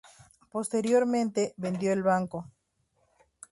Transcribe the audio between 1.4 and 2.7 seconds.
vendió el barco.